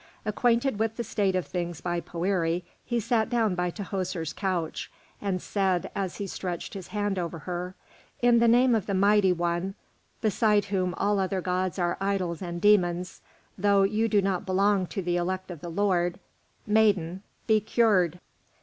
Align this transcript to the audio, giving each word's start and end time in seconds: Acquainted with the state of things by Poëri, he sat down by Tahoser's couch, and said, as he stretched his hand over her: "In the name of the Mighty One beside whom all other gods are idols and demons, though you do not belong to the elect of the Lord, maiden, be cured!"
Acquainted 0.25 0.79
with 0.79 0.95
the 0.95 1.03
state 1.03 1.35
of 1.35 1.45
things 1.45 1.79
by 1.79 2.01
Poëri, 2.01 2.63
he 2.83 2.99
sat 2.99 3.29
down 3.29 3.53
by 3.53 3.69
Tahoser's 3.69 4.33
couch, 4.33 4.89
and 5.21 5.39
said, 5.39 5.91
as 5.93 6.15
he 6.17 6.25
stretched 6.25 6.73
his 6.73 6.87
hand 6.87 7.19
over 7.19 7.37
her: 7.37 7.75
"In 8.19 8.39
the 8.39 8.47
name 8.47 8.73
of 8.73 8.87
the 8.87 8.95
Mighty 8.95 9.31
One 9.31 9.75
beside 10.19 10.65
whom 10.65 10.95
all 10.95 11.19
other 11.19 11.39
gods 11.39 11.77
are 11.77 11.97
idols 12.01 12.41
and 12.41 12.59
demons, 12.59 13.21
though 13.59 13.83
you 13.83 14.07
do 14.07 14.23
not 14.23 14.43
belong 14.43 14.87
to 14.87 15.03
the 15.03 15.17
elect 15.17 15.51
of 15.51 15.61
the 15.61 15.69
Lord, 15.69 16.19
maiden, 16.65 17.21
be 17.45 17.59
cured!" 17.59 18.17